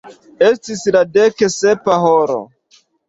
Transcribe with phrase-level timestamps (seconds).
[0.47, 2.39] Estis la dek sepa horo.